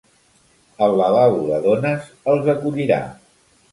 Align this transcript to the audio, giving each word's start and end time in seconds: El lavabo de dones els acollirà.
El 0.85 0.95
lavabo 1.01 1.43
de 1.49 1.59
dones 1.67 2.09
els 2.33 2.51
acollirà. 2.55 3.03